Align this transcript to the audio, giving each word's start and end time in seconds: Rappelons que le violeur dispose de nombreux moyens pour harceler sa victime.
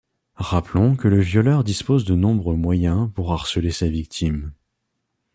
Rappelons 0.41 0.95
que 0.95 1.07
le 1.07 1.19
violeur 1.19 1.63
dispose 1.63 2.05
de 2.05 2.15
nombreux 2.15 2.55
moyens 2.55 3.11
pour 3.13 3.31
harceler 3.33 3.69
sa 3.69 3.87
victime. 3.87 4.51